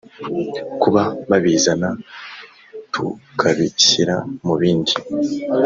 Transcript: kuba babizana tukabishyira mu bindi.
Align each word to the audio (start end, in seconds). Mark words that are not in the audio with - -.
kuba 0.81 1.03
babizana 1.29 1.89
tukabishyira 2.91 4.15
mu 4.45 4.53
bindi. 4.59 4.93